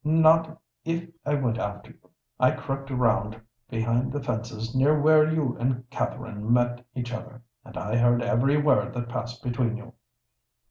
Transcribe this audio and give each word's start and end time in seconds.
Not 0.03 0.59
I! 0.87 1.09
I 1.27 1.35
went 1.35 1.59
after 1.59 1.91
you—I 1.91 2.49
crept 2.53 2.89
round 2.89 3.39
behind 3.69 4.11
the 4.11 4.19
fences 4.23 4.73
near 4.73 4.99
where 4.99 5.31
you 5.31 5.55
and 5.59 5.87
Katherine 5.91 6.51
met 6.51 6.83
each 6.95 7.13
other—and 7.13 7.77
I 7.77 7.97
heard 7.97 8.23
every 8.23 8.57
word 8.59 8.95
that 8.95 9.09
passed 9.09 9.43
between 9.43 9.77
you." 9.77 9.93